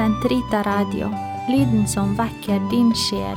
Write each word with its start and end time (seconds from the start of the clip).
Sentrita 0.00 0.62
Radio, 0.64 1.10
lyden 1.48 1.82
som 1.84 2.14
vekker 2.16 2.62
din 2.70 2.88
sjel. 2.96 3.36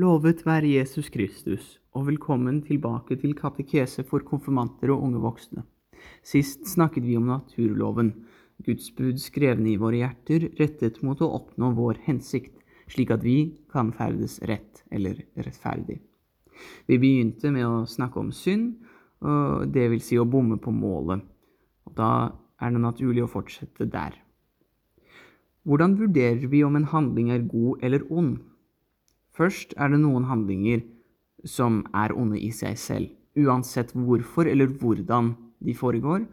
Lovet 0.00 0.40
være 0.46 0.70
Jesus 0.78 1.12
Kristus, 1.12 1.66
og 1.92 2.06
velkommen 2.08 2.62
tilbake 2.64 3.18
til 3.20 3.36
katekese 3.36 4.06
for 4.08 4.24
konfirmanter 4.24 4.94
og 4.94 5.04
unge 5.10 5.20
voksne. 5.26 5.66
Sist 6.24 6.64
snakket 6.72 7.04
vi 7.04 7.20
om 7.20 7.28
naturloven, 7.34 8.14
Guds 8.64 8.88
bud 8.96 9.20
skrevne 9.20 9.74
i 9.74 9.76
våre 9.76 10.00
hjerter, 10.00 10.54
rettet 10.56 11.02
mot 11.04 11.20
å 11.20 11.34
oppnå 11.42 11.74
vår 11.76 12.00
hensikt, 12.08 12.56
slik 12.88 13.12
at 13.12 13.28
vi 13.28 13.58
kan 13.68 13.92
ferdes 13.92 14.40
rett 14.40 14.86
eller 14.88 15.20
rettferdig. 15.36 16.00
Vi 16.88 16.96
begynte 16.96 17.52
med 17.52 17.68
å 17.68 17.84
snakke 17.84 18.24
om 18.24 18.32
synd, 18.32 18.78
det 19.20 19.88
vil 19.90 20.02
si 20.04 20.18
å 20.18 20.28
bomme 20.28 20.58
på 20.62 20.70
målet. 20.74 21.24
Og 21.88 21.94
da 21.98 22.10
er 22.62 22.74
det 22.74 22.82
naturlig 22.82 23.24
å 23.24 23.30
fortsette 23.30 23.88
der. 23.90 24.16
Hvordan 25.68 25.98
vurderer 25.98 26.46
vi 26.48 26.62
om 26.64 26.76
en 26.78 26.88
handling 26.88 27.30
er 27.34 27.44
god 27.44 27.82
eller 27.84 28.06
ond? 28.08 28.38
Først 29.36 29.74
er 29.76 29.92
det 29.92 30.00
noen 30.02 30.26
handlinger 30.30 30.82
som 31.46 31.82
er 31.94 32.14
onde 32.16 32.38
i 32.40 32.50
seg 32.54 32.78
selv, 32.80 33.10
uansett 33.38 33.92
hvorfor 33.94 34.48
eller 34.50 34.70
hvordan 34.80 35.34
de 35.62 35.74
foregår, 35.74 36.24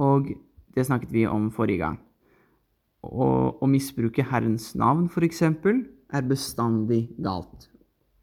og 0.00 0.30
det 0.76 0.86
snakket 0.86 1.12
vi 1.12 1.26
om 1.28 1.50
forrige 1.52 1.82
gang. 1.82 1.98
Å, 3.04 3.26
å 3.60 3.66
misbruke 3.70 4.24
Herrens 4.24 4.70
navn, 4.78 5.06
f.eks., 5.10 5.42
er 5.42 6.28
bestandig 6.30 7.08
galt. 7.22 7.68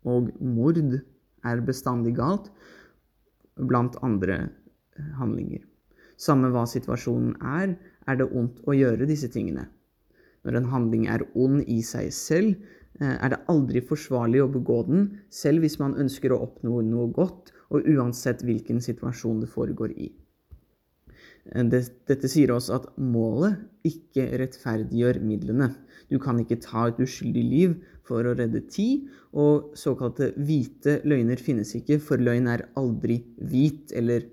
Og 0.08 0.32
mord 0.40 0.80
er 0.80 1.62
bestandig 1.66 2.16
galt, 2.18 2.50
blant 3.58 3.98
andre 4.06 4.48
handlinger. 5.20 5.64
Samme 6.18 6.52
hva 6.54 6.66
situasjonen 6.70 7.36
er, 7.42 7.76
er 8.08 8.20
det 8.20 8.30
ondt 8.32 8.62
å 8.68 8.76
gjøre 8.78 9.08
disse 9.10 9.30
tingene. 9.34 9.68
Når 10.44 10.60
en 10.60 10.72
handling 10.72 11.06
er 11.12 11.24
ond 11.40 11.64
i 11.72 11.80
seg 11.86 12.12
selv, 12.16 12.58
er 13.02 13.32
det 13.34 13.42
aldri 13.50 13.82
forsvarlig 13.82 14.44
å 14.44 14.52
begå 14.54 14.84
den, 14.88 15.06
selv 15.34 15.64
hvis 15.64 15.80
man 15.82 15.96
ønsker 16.00 16.34
å 16.34 16.42
oppnå 16.46 16.82
noe 16.86 17.08
godt, 17.16 17.54
og 17.74 17.88
uansett 17.90 18.44
hvilken 18.46 18.84
situasjon 18.84 19.42
det 19.42 19.50
foregår 19.50 19.96
i. 19.98 20.12
Dette 21.44 22.30
sier 22.32 22.54
oss 22.56 22.70
at 22.72 22.86
målet 22.96 23.58
ikke 23.88 24.30
rettferdiggjør 24.40 25.20
midlene. 25.26 25.74
Du 26.08 26.20
kan 26.22 26.38
ikke 26.40 26.62
ta 26.64 26.88
et 26.88 27.02
uskyldig 27.04 27.44
liv 27.44 27.74
for 28.08 28.28
å 28.28 28.36
redde 28.36 28.64
tid, 28.72 29.08
og 29.32 29.76
såkalte 29.80 30.32
hvite 30.36 31.00
løgner 31.08 31.40
finnes 31.40 31.72
ikke, 31.78 32.00
for 32.04 32.22
løgn 32.22 32.50
er 32.52 32.68
aldri 32.80 33.22
hvit 33.40 33.94
eller 33.96 34.28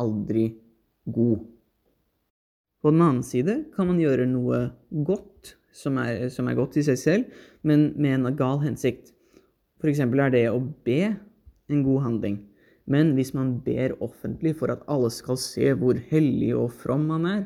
aldri 0.00 0.48
god. 1.04 1.44
På 2.84 2.92
den 2.92 3.04
annen 3.04 3.24
side 3.24 3.58
kan 3.76 3.88
man 3.88 4.00
gjøre 4.00 4.26
noe 4.28 4.66
godt, 5.08 5.54
som 5.74 5.98
er, 5.98 6.28
som 6.30 6.48
er 6.48 6.56
godt 6.58 6.78
i 6.80 6.86
seg 6.86 6.98
selv, 7.00 7.44
men 7.66 7.92
med 7.96 8.18
en 8.18 8.36
gal 8.38 8.60
hensikt. 8.62 9.12
F.eks. 9.80 10.00
er 10.00 10.32
det 10.32 10.46
å 10.50 10.60
be 10.86 11.14
en 11.72 11.84
god 11.84 12.04
handling. 12.04 12.42
Men 12.84 13.14
hvis 13.16 13.32
man 13.36 13.56
ber 13.64 13.96
offentlig 14.04 14.54
for 14.58 14.72
at 14.72 14.84
alle 14.92 15.10
skal 15.12 15.38
se 15.40 15.72
hvor 15.80 15.98
hellig 16.10 16.52
og 16.56 16.72
from 16.76 17.06
man 17.08 17.24
er, 17.28 17.42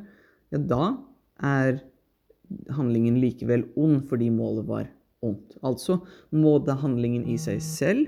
ja, 0.51 0.59
da 0.59 0.83
er 1.45 1.81
handlingen 2.75 3.19
likevel 3.23 3.67
ond 3.79 4.03
fordi 4.11 4.31
målet 4.35 4.67
var 4.69 4.89
ondt. 5.25 5.57
Altså 5.63 5.99
både 6.31 6.77
handlingen 6.83 7.27
i 7.31 7.39
seg 7.41 7.63
selv, 7.65 8.07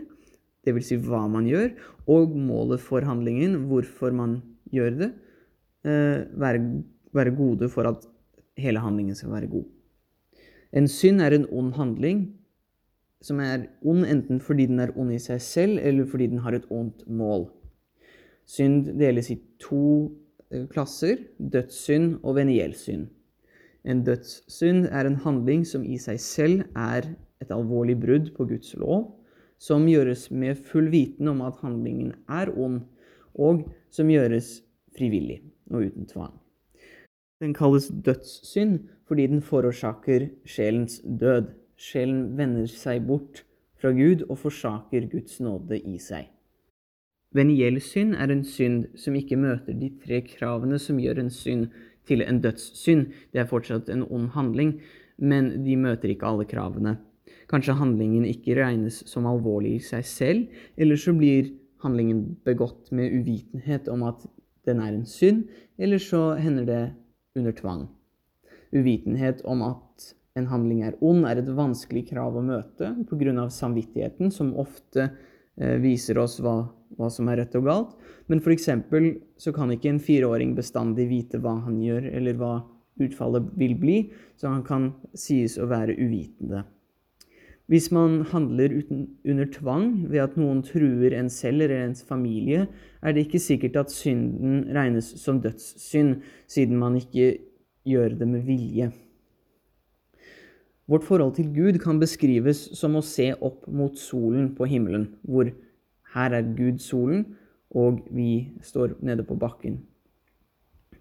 dvs. 0.67 0.91
Si 0.93 0.99
hva 1.01 1.25
man 1.33 1.49
gjør, 1.49 1.73
og 2.11 2.37
målet 2.37 2.83
for 2.85 3.05
handlingen, 3.07 3.67
hvorfor 3.71 4.15
man 4.15 4.41
gjør 4.73 4.97
det, 5.05 5.11
være, 5.83 6.65
være 7.17 7.37
gode 7.37 7.71
for 7.73 7.89
at 7.89 8.05
hele 8.61 8.83
handlingen 8.83 9.17
skal 9.17 9.33
være 9.33 9.49
god. 9.51 9.65
En 10.77 10.87
synd 10.89 11.23
er 11.25 11.35
en 11.35 11.49
ond 11.51 11.73
handling 11.75 12.27
som 13.25 13.41
er 13.43 13.67
ond 13.85 14.05
enten 14.09 14.41
fordi 14.41 14.67
den 14.71 14.81
er 14.81 14.93
ond 14.97 15.13
i 15.13 15.21
seg 15.21 15.41
selv, 15.45 15.79
eller 15.83 16.07
fordi 16.09 16.29
den 16.31 16.41
har 16.45 16.55
et 16.57 16.69
ondt 16.71 17.07
mål. 17.09 17.49
Synd 18.49 18.93
deles 18.99 19.31
i 19.33 19.41
to 19.61 20.11
klasser 20.73 21.21
dødssynd 21.39 22.21
og 22.23 22.37
venielsynd. 22.39 23.09
En 23.85 24.05
dødssynd 24.05 24.87
er 24.91 25.09
en 25.09 25.21
handling 25.25 25.65
som 25.67 25.85
i 25.85 25.97
seg 25.99 26.21
selv 26.21 26.65
er 26.77 27.09
et 27.41 27.53
alvorlig 27.55 27.97
brudd 28.01 28.33
på 28.37 28.45
Guds 28.51 28.75
lov, 28.77 29.07
som 29.61 29.89
gjøres 29.89 30.29
med 30.31 30.61
full 30.69 30.91
viten 30.93 31.29
om 31.29 31.41
at 31.45 31.61
handlingen 31.65 32.15
er 32.29 32.53
ond, 32.57 32.83
og 33.35 33.65
som 33.93 34.11
gjøres 34.11 34.61
frivillig 34.97 35.41
og 35.71 35.89
uten 35.89 36.09
tvang. 36.09 36.35
Den 37.41 37.55
kalles 37.57 37.89
dødssynd 38.05 38.79
fordi 39.09 39.27
den 39.27 39.43
forårsaker 39.43 40.29
sjelens 40.45 41.01
død. 41.05 41.55
Sjelen 41.81 42.37
vender 42.37 42.69
seg 42.69 43.07
bort 43.09 43.45
fra 43.81 43.95
Gud 43.97 44.27
og 44.29 44.37
forsaker 44.43 45.07
Guds 45.09 45.41
nåde 45.41 45.79
i 45.81 45.97
seg. 45.99 46.29
Veniell 47.33 47.79
synd 47.81 48.17
er 48.19 48.33
en 48.35 48.43
synd 48.45 48.91
som 48.99 49.17
ikke 49.17 49.39
møter 49.41 49.77
de 49.79 49.89
tre 50.03 50.19
kravene 50.27 50.81
som 50.83 50.99
gjør 51.01 51.23
en 51.23 51.33
synd 51.33 51.71
til 52.09 52.25
en 52.25 52.41
dødssynd. 52.43 53.07
Det 53.33 53.43
er 53.43 53.51
fortsatt 53.51 53.91
en 53.93 54.07
ond 54.09 54.31
handling, 54.37 54.79
men 55.19 55.53
de 55.65 55.77
møter 55.77 56.13
ikke 56.13 56.29
alle 56.29 56.49
kravene. 56.49 56.97
Kanskje 57.51 57.79
handlingen 57.79 58.27
ikke 58.29 58.57
regnes 58.59 59.03
som 59.11 59.27
alvorlig 59.27 59.77
i 59.79 59.85
seg 59.85 60.07
selv, 60.07 60.61
eller 60.79 60.99
så 61.01 61.15
blir 61.17 61.51
handlingen 61.83 62.37
begått 62.47 62.91
med 62.95 63.13
uvitenhet 63.13 63.89
om 63.91 64.05
at 64.09 64.27
den 64.69 64.83
er 64.83 64.95
en 64.95 65.07
synd, 65.09 65.47
eller 65.81 65.99
så 66.03 66.35
hender 66.39 66.69
det 66.69 66.83
under 67.39 67.55
tvang. 67.57 67.87
Uvitenhet 68.71 69.43
om 69.49 69.65
at 69.67 70.11
en 70.39 70.47
handling 70.51 70.85
er 70.87 70.99
ond, 71.03 71.25
er 71.27 71.41
et 71.41 71.51
vanskelig 71.57 72.07
krav 72.13 72.37
å 72.39 72.45
møte 72.45 72.93
pga. 73.11 73.49
samvittigheten, 73.51 74.31
som 74.31 74.55
ofte 74.55 75.11
eh, 75.57 75.77
viser 75.83 76.19
oss 76.19 76.39
hva, 76.41 76.71
hva, 76.99 77.11
som 77.13 77.29
er 77.31 77.43
rett 77.43 77.55
og 77.59 77.69
galt. 77.69 77.95
Men 78.31 78.43
f.eks. 78.43 78.69
så 79.41 79.55
kan 79.57 79.73
ikke 79.75 79.93
en 79.93 80.03
fireåring 80.03 80.57
bestandig 80.59 81.09
vite 81.11 81.41
hva 81.43 81.57
han 81.67 81.81
gjør, 81.83 82.11
eller 82.11 82.39
hva 82.41 82.53
utfallet 83.01 83.49
vil 83.59 83.77
bli, 83.81 83.97
så 84.37 84.53
han 84.53 84.65
kan 84.67 84.93
sies 85.17 85.57
å 85.61 85.69
være 85.71 85.97
uvitende. 85.99 86.65
Hvis 87.71 87.93
man 87.95 88.25
handler 88.33 88.73
uten, 88.75 89.05
under 89.23 89.47
tvang 89.47 89.85
ved 90.11 90.25
at 90.25 90.39
noen 90.41 90.59
truer 90.67 91.15
en 91.15 91.29
selv 91.31 91.63
eller 91.63 91.85
ens 91.85 92.03
familie, 92.03 92.65
er 92.99 93.15
det 93.15 93.29
ikke 93.29 93.43
sikkert 93.43 93.79
at 93.85 93.95
synden 93.95 94.65
regnes 94.75 95.13
som 95.23 95.39
dødssynd, 95.45 96.17
siden 96.51 96.81
man 96.81 96.99
ikke 96.99 97.37
gjør 97.87 98.19
det 98.19 98.29
med 98.29 98.43
vilje. 98.49 98.91
Vårt 100.91 101.07
forhold 101.07 101.37
til 101.37 101.53
Gud 101.55 101.79
kan 101.79 102.01
beskrives 102.03 102.65
som 102.75 102.99
å 102.99 103.05
se 103.07 103.29
opp 103.39 103.69
mot 103.71 103.95
solen 103.95 104.51
på 104.59 104.67
himmelen, 104.67 105.07
hvor 105.23 105.53
her 106.15 106.35
er 106.37 106.51
Gud 106.57 106.81
solen, 106.83 107.25
og 107.71 108.03
vi 108.11 108.51
står 108.67 108.97
nede 109.05 109.25
på 109.27 109.39
bakken. 109.39 109.79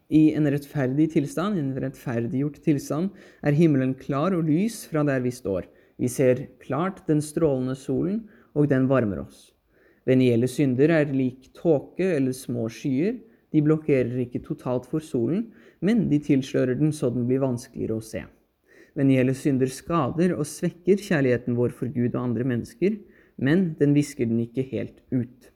I 0.09 0.33
en 0.33 0.49
rettferdig 0.49 1.11
tilstand, 1.13 1.57
en 1.57 1.75
rettferdiggjort 1.77 2.57
tilstand, 2.65 3.11
er 3.45 3.57
himmelen 3.57 3.93
klar 3.97 4.33
og 4.33 4.47
lys 4.49 4.83
fra 4.89 5.03
der 5.05 5.21
vi 5.21 5.33
står. 5.33 5.67
Vi 6.01 6.09
ser 6.09 6.47
klart 6.61 7.03
den 7.09 7.21
strålende 7.21 7.75
solen, 7.77 8.23
og 8.57 8.69
den 8.71 8.87
varmer 8.89 9.21
oss. 9.25 9.51
Venielle 10.09 10.49
synder 10.49 10.89
er 10.95 11.11
lik 11.13 11.51
tåke 11.53 12.15
eller 12.15 12.33
små 12.33 12.65
skyer. 12.73 13.19
De 13.53 13.61
blokkerer 13.65 14.23
ikke 14.23 14.41
totalt 14.45 14.87
for 14.89 15.03
solen, 15.03 15.49
men 15.85 16.07
de 16.09 16.17
tilslører 16.21 16.77
den 16.79 16.93
så 16.95 17.11
den 17.13 17.27
blir 17.29 17.43
vanskeligere 17.43 17.99
å 17.99 18.05
se. 18.05 18.23
Venielle 18.97 19.35
synder 19.37 19.69
skader 19.71 20.33
og 20.35 20.47
svekker 20.49 20.97
kjærligheten 20.97 21.57
vår 21.57 21.75
for 21.77 21.91
Gud 21.93 22.15
og 22.15 22.23
andre 22.23 22.47
mennesker, 22.49 22.97
men 23.39 23.73
den 23.79 23.95
visker 23.95 24.27
den 24.29 24.43
ikke 24.43 24.67
helt 24.69 24.99
ut. 25.11 25.49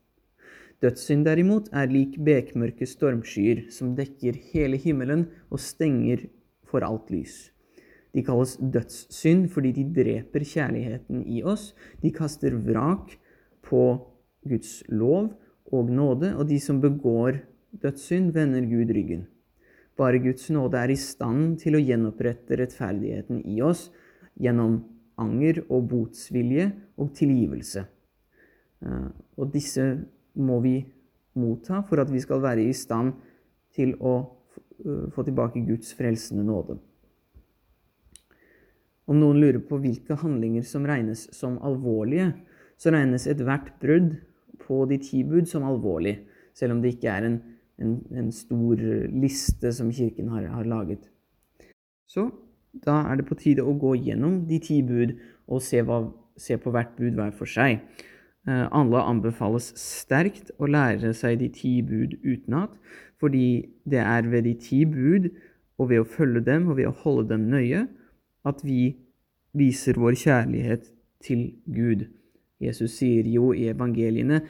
Dødssynd 0.83 1.23
derimot 1.27 1.69
er 1.71 1.91
lik 1.91 2.17
bekmørke 2.19 2.87
stormskyer 2.89 3.67
som 3.71 3.93
dekker 3.95 4.39
hele 4.51 4.79
himmelen 4.81 5.29
og 5.49 5.61
stenger 5.63 6.25
for 6.67 6.83
alt 6.83 7.11
lys. 7.13 7.53
De 8.13 8.23
kalles 8.25 8.57
dødssynd 8.57 9.47
fordi 9.53 9.71
de 9.77 9.85
dreper 9.95 10.43
kjærligheten 10.45 11.23
i 11.23 11.41
oss. 11.43 11.71
De 12.03 12.11
kaster 12.13 12.55
vrak 12.55 13.15
på 13.65 13.83
Guds 14.43 14.81
lov 14.91 15.31
og 15.73 15.89
nåde, 15.89 16.33
og 16.35 16.49
de 16.49 16.59
som 16.59 16.81
begår 16.83 17.39
dødssynd, 17.81 18.33
vender 18.35 18.67
Gud 18.67 18.91
ryggen. 18.93 19.25
Bare 19.97 20.19
Guds 20.19 20.49
nåde 20.49 20.77
er 20.77 20.91
i 20.91 20.99
stand 20.99 21.59
til 21.63 21.77
å 21.77 21.81
gjenopprette 21.81 22.57
rettferdigheten 22.59 23.43
i 23.49 23.61
oss 23.65 23.87
gjennom 24.41 24.81
anger 25.21 25.61
og 25.69 25.87
botsvilje 25.91 26.69
og 26.97 27.13
tilgivelse. 27.17 27.85
Eh, 28.83 29.09
og 29.37 29.51
disse 29.53 29.85
må 30.33 30.59
vi 30.63 30.77
motta 31.39 31.81
for 31.87 32.03
at 32.03 32.11
vi 32.13 32.21
skal 32.21 32.41
være 32.43 32.65
i 32.65 32.73
stand 32.77 33.13
til 33.73 33.95
å 34.01 34.15
eh, 34.21 35.05
få 35.13 35.25
tilbake 35.25 35.65
Guds 35.67 35.93
frelsende 35.97 36.45
nåde. 36.47 36.79
Om 39.03 39.19
noen 39.19 39.41
lurer 39.41 39.59
på 39.67 39.81
hvilke 39.83 40.15
handlinger 40.21 40.63
som 40.65 40.85
regnes 40.87 41.27
som 41.35 41.57
alvorlige, 41.65 42.31
så 42.79 42.93
regnes 42.93 43.27
ethvert 43.29 43.73
brudd 43.81 44.13
på 44.63 44.85
de 44.87 44.97
ti 45.03 45.25
bud 45.27 45.49
som 45.49 45.65
alvorlig, 45.67 46.21
selv 46.55 46.77
om 46.77 46.83
det 46.83 46.95
ikke 46.95 47.11
er 47.11 47.27
en 47.27 47.41
en, 47.81 47.93
en 48.15 48.31
stor 48.31 48.81
liste 49.11 49.71
som 49.73 49.91
kirken 49.93 50.29
har, 50.33 50.47
har, 50.51 50.67
laget. 50.69 51.09
Så 52.07 52.29
da 52.73 53.03
er 53.09 53.19
det 53.19 53.27
på 53.29 53.37
tide 53.37 53.65
å 53.65 53.75
gå 53.77 53.93
gjennom 54.01 54.43
de 54.49 54.59
ti 54.63 54.81
bud 54.85 55.15
og 55.47 55.61
se, 55.61 55.83
hva, 55.85 56.01
se 56.39 56.57
på 56.57 56.73
hvert 56.73 56.95
bud 56.97 57.17
hver 57.19 57.33
for 57.37 57.49
seg. 57.49 57.83
Eh, 58.47 58.65
alle 58.65 59.03
anbefales 59.07 59.69
sterkt 59.79 60.51
å 60.57 60.67
lære 60.67 61.13
seg 61.15 61.39
de 61.43 61.51
ti 61.53 61.77
bud 61.85 62.17
utenat, 62.25 62.73
fordi 63.21 63.69
det 63.87 64.01
er 64.01 64.27
ved 64.27 64.47
de 64.49 64.55
ti 64.59 64.83
bud 64.89 65.29
og 65.79 65.89
ved 65.91 66.03
å 66.03 66.09
følge 66.09 66.43
dem 66.45 66.67
og 66.67 66.79
ved 66.81 66.89
å 66.89 66.97
holde 67.05 67.29
dem 67.31 67.47
nøye 67.51 67.85
at 68.47 68.65
vi 68.65 68.97
viser 69.55 69.99
vår 70.01 70.17
kjærlighet 70.19 70.89
til 71.23 71.53
Gud. 71.69 72.07
Jesus 72.63 72.97
sier 72.99 73.27
jo 73.29 73.51
i 73.55 73.69
evangeliene 73.71 74.41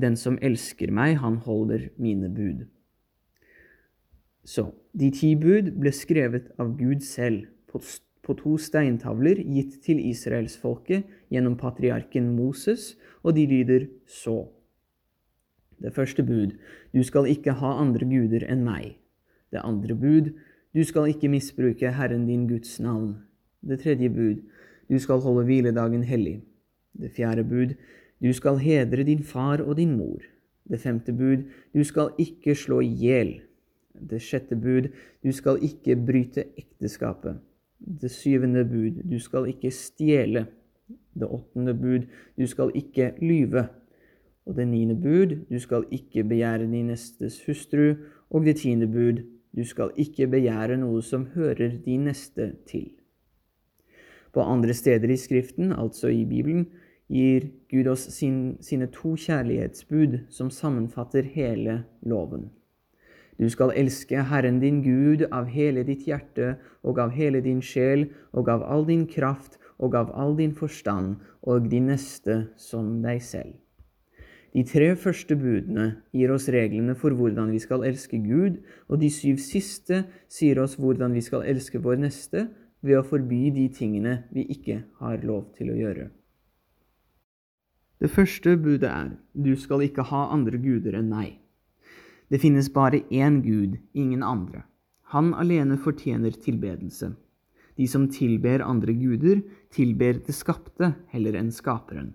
den 0.00 0.16
som 0.16 0.38
elsker 0.42 0.92
meg, 0.94 1.18
han 1.20 1.38
holder 1.44 1.90
mine 2.00 2.30
bud. 2.32 2.64
Så 4.44 4.70
de 4.96 5.10
ti 5.14 5.34
bud 5.38 5.74
ble 5.80 5.92
skrevet 5.94 6.48
av 6.60 6.72
Gud 6.78 7.04
selv 7.04 7.46
på, 7.70 7.80
to 8.38 8.56
steintavler 8.62 9.40
gitt 9.42 9.80
til 9.84 10.00
israelsfolket 10.06 11.08
gjennom 11.34 11.56
patriarken 11.58 12.28
Moses, 12.36 12.94
og 13.26 13.34
de 13.36 13.46
lyder 13.50 13.88
så. 14.06 14.44
Det 15.80 15.92
første 15.96 16.22
bud, 16.22 16.54
du 16.92 17.02
skal 17.02 17.26
ikke 17.30 17.56
ha 17.58 17.72
andre 17.80 18.06
guder 18.06 18.44
enn 18.46 18.62
meg. 18.66 18.98
Det 19.50 19.62
andre 19.64 19.96
bud, 19.98 20.30
du 20.76 20.82
skal 20.86 21.10
ikke 21.10 21.30
misbruke 21.32 21.90
Herren 21.96 22.28
din 22.28 22.46
Guds 22.48 22.78
navn. 22.80 23.16
Det 23.66 23.80
tredje 23.82 24.10
bud, 24.12 24.44
du 24.90 24.98
skal 24.98 25.22
holde 25.24 25.44
hviledagen 25.48 26.04
hellig. 26.06 26.40
Det 26.92 27.10
fjerde 27.16 27.44
bud, 27.44 27.74
du 28.20 28.32
skal 28.36 28.60
hedre 28.60 29.02
din 29.06 29.22
far 29.24 29.62
og 29.64 29.76
din 29.76 29.96
mor. 29.96 30.22
Det 30.70 30.80
femte 30.80 31.12
bud, 31.12 31.48
du 31.74 31.84
skal 31.84 32.12
ikke 32.18 32.54
slå 32.54 32.80
i 32.84 32.92
hjel. 33.00 33.40
Det 33.94 34.20
sjette 34.22 34.56
bud, 34.56 34.90
du 35.24 35.32
skal 35.32 35.60
ikke 35.64 35.96
bryte 35.96 36.44
ekteskapet. 36.58 37.40
Det 37.78 38.10
syvende 38.12 38.64
bud, 38.64 39.02
du 39.04 39.18
skal 39.18 39.48
ikke 39.50 39.70
stjele. 39.74 40.46
Det 41.14 41.26
åttende 41.26 41.74
bud, 41.74 42.06
du 42.38 42.46
skal 42.46 42.72
ikke 42.74 43.12
lyve. 43.20 43.66
Og 44.46 44.56
det 44.56 44.68
niende 44.68 44.96
bud, 44.96 45.36
du 45.50 45.58
skal 45.58 45.84
ikke 45.90 46.24
begjære 46.24 46.70
din 46.70 46.90
nestes 46.92 47.40
hustru. 47.46 47.94
Og 48.30 48.46
det 48.46 48.56
tiende 48.62 48.86
bud, 48.86 49.22
du 49.56 49.64
skal 49.64 49.90
ikke 49.96 50.28
begjære 50.30 50.78
noe 50.78 51.02
som 51.02 51.26
hører 51.34 51.80
din 51.84 52.06
neste 52.06 52.52
til. 52.70 52.92
På 54.32 54.44
andre 54.46 54.74
steder 54.74 55.10
i 55.10 55.18
Skriften, 55.18 55.72
altså 55.72 56.08
i 56.08 56.24
Bibelen, 56.24 56.68
gir 57.10 57.48
Gud 57.70 57.90
oss 57.90 58.06
sin, 58.14 58.56
sine 58.62 58.86
to 58.94 59.16
kjærlighetsbud 59.18 60.18
som 60.30 60.50
sammenfatter 60.54 61.26
hele 61.26 61.82
loven. 62.06 62.50
Du 63.40 63.48
skal 63.48 63.72
elske 63.72 64.20
Herren 64.28 64.58
din 64.60 64.82
Gud 64.84 65.24
av 65.32 65.48
hele 65.48 65.80
ditt 65.88 66.04
hjerte 66.04 66.58
og 66.84 66.98
av 67.00 67.14
hele 67.16 67.40
din 67.40 67.62
sjel 67.64 68.10
og 68.36 68.50
av 68.52 68.66
all 68.68 68.84
din 68.84 69.06
kraft 69.08 69.56
og 69.80 69.96
av 69.96 70.12
all 70.12 70.36
din 70.36 70.52
forstand 70.52 71.16
og 71.48 71.70
din 71.72 71.88
neste 71.88 72.42
som 72.60 72.98
deg 73.00 73.24
selv. 73.24 73.56
De 74.52 74.64
tre 74.66 74.90
første 74.98 75.36
budene 75.38 75.86
gir 76.12 76.32
oss 76.34 76.50
reglene 76.52 76.96
for 76.98 77.16
hvordan 77.16 77.52
vi 77.54 77.62
skal 77.62 77.86
elske 77.86 78.18
Gud, 78.18 78.58
og 78.90 79.00
de 79.00 79.08
syv 79.14 79.38
siste 79.40 80.02
sier 80.28 80.60
oss 80.60 80.74
hvordan 80.76 81.14
vi 81.16 81.22
skal 81.24 81.46
elske 81.48 81.80
vår 81.80 82.02
neste 82.02 82.48
ved 82.84 82.98
å 82.98 83.06
forby 83.06 83.46
de 83.56 83.68
tingene 83.72 84.24
vi 84.34 84.44
ikke 84.52 84.82
har 85.00 85.22
lov 85.24 85.52
til 85.56 85.70
å 85.70 85.78
gjøre. 85.78 86.10
Det 88.00 88.10
første 88.10 88.56
budet 88.60 88.90
er 88.90 89.14
du 89.32 89.54
skal 89.56 89.86
ikke 89.86 90.10
ha 90.10 90.26
andre 90.34 90.60
guder 90.60 90.98
enn 90.98 91.08
meg. 91.08 91.39
Det 92.30 92.38
finnes 92.38 92.70
bare 92.72 93.02
én 93.10 93.40
Gud, 93.42 93.78
ingen 93.92 94.22
andre. 94.22 94.62
Han 95.10 95.32
alene 95.34 95.76
fortjener 95.76 96.30
tilbedelse. 96.30 97.12
De 97.76 97.86
som 97.88 98.06
tilber 98.08 98.62
andre 98.62 98.94
guder, 98.94 99.42
tilber 99.74 100.20
det 100.26 100.34
skapte 100.36 100.92
heller 101.10 101.34
enn 101.40 101.50
skaperen. 101.50 102.12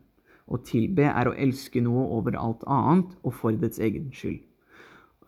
Å 0.48 0.62
tilbe 0.64 1.10
er 1.10 1.28
å 1.28 1.36
elske 1.36 1.82
noe 1.84 2.06
over 2.16 2.38
alt 2.40 2.64
annet 2.64 3.12
og 3.26 3.36
for 3.36 3.58
dets 3.60 3.82
egen 3.82 4.12
skyld. 4.16 4.44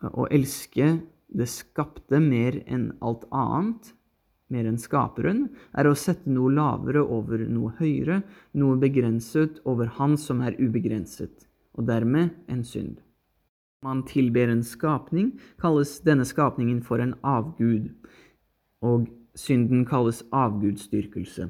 Å 0.00 0.28
elske 0.32 0.94
det 1.28 1.48
skapte 1.52 2.20
mer 2.22 2.62
enn 2.64 2.92
alt 3.04 3.26
annet 3.34 3.92
mer 4.48 4.64
enn 4.70 4.78
skaperen, 4.80 5.42
er 5.76 5.88
å 5.88 5.96
sette 5.98 6.30
noe 6.32 6.52
lavere 6.54 7.02
over 7.04 7.42
noe 7.44 7.74
høyere, 7.76 8.22
noe 8.56 8.78
begrenset 8.80 9.60
over 9.68 9.90
Han 9.98 10.16
som 10.16 10.40
er 10.40 10.56
ubegrenset, 10.56 11.44
og 11.76 11.90
dermed 11.90 12.32
en 12.48 12.64
synd. 12.64 13.02
Man 13.86 14.02
tilber 14.06 14.50
en 14.50 14.64
skapning, 14.66 15.36
kalles 15.62 16.00
denne 16.02 16.24
skapningen 16.26 16.80
for 16.82 16.98
en 17.02 17.14
avgud, 17.22 17.92
og 18.82 19.06
synden 19.38 19.84
kalles 19.86 20.24
avgudsdyrkelse. 20.34 21.46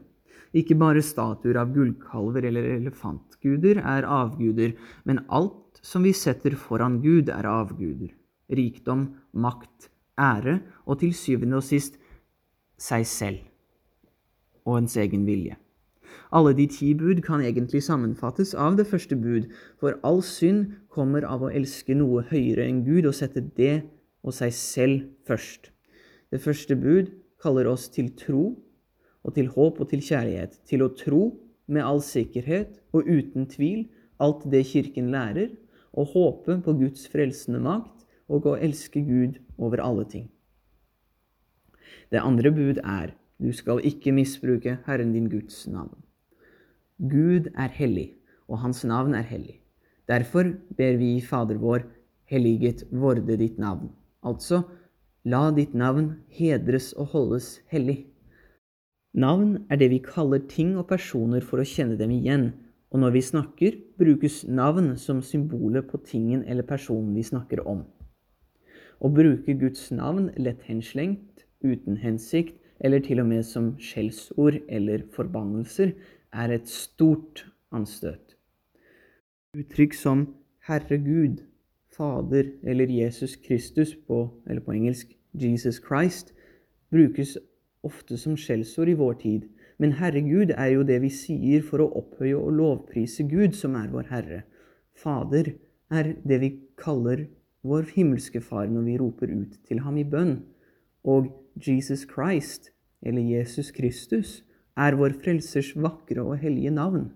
Ikke 0.56 0.76
bare 0.80 1.04
statuer 1.04 1.56
av 1.60 1.72
gullkalver 1.72 2.44
eller 2.48 2.66
elefantguder 2.74 3.80
er 3.80 4.04
avguder, 4.08 4.74
men 5.08 5.22
alt 5.28 5.80
som 5.84 6.04
vi 6.04 6.12
setter 6.16 6.56
foran 6.56 7.00
Gud, 7.04 7.28
er 7.32 7.48
avguder. 7.48 8.12
Rikdom, 8.48 9.08
makt, 9.32 9.88
ære 10.18 10.58
og 10.84 11.00
til 11.00 11.14
syvende 11.16 11.60
og 11.60 11.64
sist 11.64 11.96
seg 12.80 13.04
selv 13.08 13.44
og 14.68 14.82
ens 14.82 14.96
egen 15.00 15.24
vilje. 15.24 15.56
Alle 16.32 16.54
de 16.56 16.66
ti 16.70 16.92
bud 16.94 17.22
kan 17.24 17.42
egentlig 17.44 17.82
sammenfattes 17.86 18.54
av 18.54 18.76
det 18.78 18.86
første 18.90 19.16
bud, 19.16 19.48
for 19.80 19.98
all 20.04 20.22
synd 20.22 20.74
kommer 20.92 21.24
av 21.24 21.44
å 21.44 21.52
elske 21.52 21.96
noe 21.96 22.24
høyere 22.30 22.66
enn 22.68 22.84
Gud 22.86 23.08
og 23.08 23.16
sette 23.16 23.44
det 23.56 23.82
og 24.24 24.34
seg 24.36 24.54
selv 24.54 25.06
først. 25.28 25.70
Det 26.32 26.40
første 26.44 26.76
bud 26.76 27.12
kaller 27.42 27.68
oss 27.70 27.88
til 27.92 28.10
tro 28.18 28.56
og 29.24 29.34
til 29.36 29.48
håp 29.52 29.80
og 29.80 29.90
til 29.90 30.02
kjærlighet, 30.04 30.60
til 30.68 30.84
å 30.84 30.92
tro 30.96 31.22
med 31.68 31.84
all 31.84 32.00
sikkerhet 32.04 32.78
og 32.96 33.08
uten 33.08 33.48
tvil 33.50 33.86
alt 34.18 34.44
det 34.50 34.64
Kirken 34.66 35.12
lærer, 35.14 35.52
og 35.92 36.12
håpe 36.12 36.58
på 36.62 36.74
Guds 36.78 37.08
frelsende 37.10 37.60
makt 37.64 38.04
og 38.28 38.46
å 38.46 38.58
elske 38.60 39.00
Gud 39.02 39.38
over 39.56 39.80
alle 39.82 40.04
ting. 40.06 40.28
Det 42.12 42.20
andre 42.22 42.52
bud 42.54 42.80
er 42.84 43.14
du 43.38 43.52
skal 43.52 43.80
ikke 43.86 44.12
misbruke 44.12 44.78
Herren 44.86 45.12
din 45.14 45.28
Guds 45.30 45.66
navn. 45.70 45.94
Gud 46.98 47.46
er 47.54 47.70
hellig, 47.70 48.14
og 48.48 48.58
hans 48.58 48.84
navn 48.84 49.14
er 49.14 49.22
hellig. 49.22 49.60
Derfor 50.08 50.50
ber 50.76 50.96
vi 50.98 51.20
Fader 51.20 51.58
vår, 51.62 51.84
helliget 52.26 52.84
vorde 52.90 53.36
ditt 53.38 53.58
navn. 53.58 53.92
Altså, 54.26 54.62
la 55.24 55.50
ditt 55.54 55.74
navn 55.74 56.16
hedres 56.28 56.92
og 56.92 57.12
holdes 57.14 57.60
hellig. 57.70 58.06
Navn 59.14 59.66
er 59.70 59.78
det 59.78 59.90
vi 59.90 60.00
kaller 60.04 60.42
ting 60.50 60.76
og 60.76 60.88
personer 60.88 61.44
for 61.44 61.62
å 61.62 61.68
kjenne 61.68 61.96
dem 62.00 62.10
igjen, 62.12 62.50
og 62.90 63.02
når 63.02 63.14
vi 63.14 63.22
snakker, 63.24 63.78
brukes 64.00 64.42
navn 64.48 64.96
som 64.96 65.22
symbolet 65.22 65.86
på 65.90 66.00
tingen 66.04 66.42
eller 66.44 66.66
personen 66.66 67.14
vi 67.14 67.22
snakker 67.22 67.62
om. 67.68 67.84
Å 68.98 69.08
bruke 69.12 69.54
Guds 69.60 69.90
navn 69.94 70.32
lett 70.36 70.64
henslengt 70.66 71.44
uten 71.62 71.98
hensikt, 72.02 72.56
eller 72.80 73.02
til 73.04 73.20
og 73.20 73.26
med 73.26 73.42
som 73.46 73.72
skjellsord 73.82 74.60
eller 74.68 75.04
forbannelser, 75.14 75.92
er 76.32 76.54
et 76.54 76.68
stort 76.68 77.46
anstøt. 77.72 78.36
Uttrykk 79.56 79.94
som 79.94 80.26
'Herregud', 80.68 81.42
Fader 81.88 82.44
eller 82.62 82.86
Jesus 82.86 83.36
Kristus 83.36 83.96
på, 84.06 84.28
eller 84.46 84.62
på 84.62 84.72
engelsk 84.72 85.16
Jesus 85.34 85.80
Christ, 85.86 86.34
brukes 86.90 87.38
ofte 87.82 88.16
som 88.16 88.36
skjellsord 88.36 88.88
i 88.88 88.98
vår 88.98 89.12
tid. 89.12 89.48
Men 89.78 89.92
Herregud 89.92 90.50
er 90.50 90.66
jo 90.66 90.82
det 90.82 91.00
vi 91.02 91.10
sier 91.10 91.62
for 91.62 91.82
å 91.82 91.90
opphøye 92.00 92.36
og 92.36 92.52
lovprise 92.52 93.26
Gud, 93.30 93.52
som 93.52 93.74
er 93.74 93.90
vår 93.92 94.08
Herre. 94.10 94.42
Fader 94.94 95.52
er 95.90 96.14
det 96.26 96.40
vi 96.40 96.52
kaller 96.78 97.26
vår 97.66 97.90
himmelske 97.94 98.40
Far 98.40 98.66
når 98.70 98.86
vi 98.86 98.98
roper 98.98 99.32
ut 99.32 99.58
til 99.68 99.82
ham 99.84 99.98
i 99.98 100.06
bønn. 100.06 100.40
Og 101.04 101.30
Jesus 101.54 102.06
Christ, 102.08 102.72
eller 103.02 103.22
Jesus 103.22 103.70
Kristus, 103.74 104.42
er 104.78 104.96
vår 104.98 105.16
Frelsers 105.22 105.72
vakre 105.76 106.22
og 106.22 106.38
hellige 106.38 106.70
navn. 106.70 107.10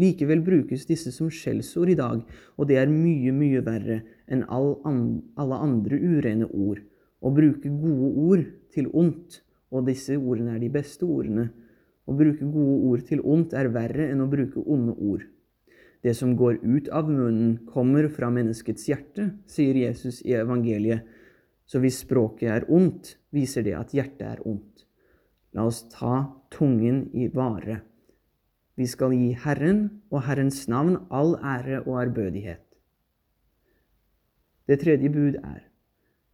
Likevel 0.00 0.42
brukes 0.42 0.86
disse 0.88 1.12
som 1.14 1.30
skjellsord 1.30 1.92
i 1.92 1.98
dag, 1.98 2.22
og 2.58 2.68
det 2.68 2.80
er 2.80 2.90
mye, 2.90 3.30
mye 3.32 3.62
verre 3.64 4.00
enn 4.26 4.42
alle 4.50 5.60
andre 5.60 6.00
urene 6.00 6.48
ord. 6.50 6.80
Å 7.22 7.30
bruke 7.32 7.70
gode 7.70 8.10
ord 8.26 8.48
til 8.74 8.90
ondt, 8.92 9.40
og 9.70 9.86
disse 9.88 10.16
ordene 10.18 10.56
er 10.56 10.64
de 10.64 10.72
beste 10.74 11.06
ordene. 11.06 11.48
Å 12.04 12.12
bruke 12.12 12.44
gode 12.44 12.90
ord 12.90 13.06
til 13.08 13.22
ondt 13.22 13.54
er 13.56 13.70
verre 13.72 14.10
enn 14.10 14.20
å 14.20 14.28
bruke 14.30 14.60
onde 14.60 14.96
ord. 14.98 15.24
Det 16.04 16.12
som 16.18 16.34
går 16.36 16.58
ut 16.60 16.90
av 16.92 17.08
munnen, 17.08 17.62
kommer 17.70 18.10
fra 18.12 18.28
menneskets 18.34 18.90
hjerte, 18.90 19.30
sier 19.48 19.78
Jesus 19.78 20.20
i 20.26 20.34
evangeliet. 20.36 21.06
Så 21.66 21.80
hvis 21.80 22.02
språket 22.04 22.50
er 22.50 22.68
ondt, 22.68 23.16
viser 23.32 23.64
det 23.64 23.74
at 23.78 23.92
hjertet 23.96 24.26
er 24.26 24.42
ondt. 24.46 24.84
La 25.54 25.64
oss 25.68 25.84
ta 25.92 26.24
tungen 26.52 27.06
i 27.14 27.28
vare. 27.32 27.80
Vi 28.74 28.86
skal 28.90 29.14
gi 29.14 29.32
Herren 29.44 29.86
og 30.10 30.24
Herrens 30.26 30.64
navn 30.68 30.98
all 31.10 31.36
ære 31.38 31.84
og 31.84 32.00
ærbødighet. 32.02 32.64
Det 34.66 34.80
tredje 34.80 35.10
bud 35.12 35.38
er 35.38 35.62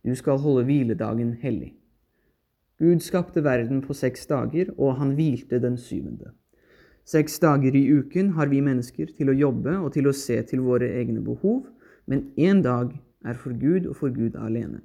du 0.04 0.14
skal 0.16 0.38
holde 0.40 0.64
hviledagen 0.64 1.34
hellig. 1.42 1.74
Gud 2.78 3.00
skapte 3.04 3.44
verden 3.44 3.82
på 3.84 3.92
seks 3.92 4.26
dager, 4.26 4.70
og 4.78 4.96
han 4.96 5.12
hvilte 5.14 5.60
den 5.60 5.76
syvende. 5.76 6.32
Seks 7.04 7.38
dager 7.38 7.74
i 7.76 7.82
uken 7.92 8.30
har 8.32 8.48
vi 8.48 8.62
mennesker 8.64 9.12
til 9.16 9.28
å 9.28 9.36
jobbe 9.36 9.76
og 9.76 9.92
til 9.92 10.08
å 10.08 10.16
se 10.16 10.38
til 10.48 10.62
våre 10.64 10.88
egne 11.02 11.20
behov, 11.24 11.66
men 12.06 12.30
én 12.38 12.62
dag 12.64 12.94
er 13.24 13.36
for 13.36 13.52
Gud 13.52 13.90
og 13.90 13.96
for 14.00 14.14
Gud 14.14 14.38
alene. 14.40 14.80